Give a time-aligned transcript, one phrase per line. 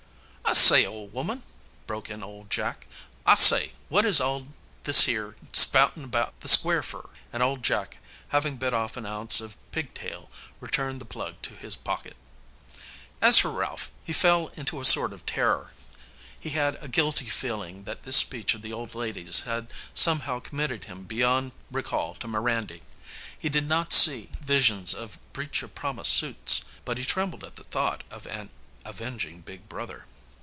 [0.43, 1.43] "I say, ole woman,"
[1.87, 2.85] broke in old Jack,
[3.25, 4.47] "I say, wot is all
[4.83, 7.99] this 'ere spoutin' about the Square fer?" and old Jack,
[8.35, 10.29] having bit off an ounce of "pigtail,"
[10.59, 12.17] returned the plug to his pocket.
[13.21, 15.71] As for Ralph, he fell into a sort of terror.
[16.37, 20.83] He had a guilty feeling that this speech of the old lady's had somehow committed
[20.83, 22.81] him beyond recall to Mirandy.
[23.39, 26.65] He did not see visions of breach of promise suits.
[26.83, 28.49] But he trembled at the thought of an
[28.83, 30.07] avenging big brother.